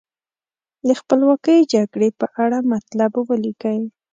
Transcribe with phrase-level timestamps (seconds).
[0.87, 3.79] د خپلواکۍ جګړې په اړه مطلب ولیکئ.